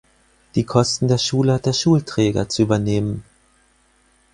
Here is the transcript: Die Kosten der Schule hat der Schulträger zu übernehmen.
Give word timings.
Die 0.55 0.63
Kosten 0.65 1.07
der 1.09 1.19
Schule 1.19 1.53
hat 1.53 1.67
der 1.67 1.73
Schulträger 1.73 2.49
zu 2.49 2.63
übernehmen. 2.63 3.23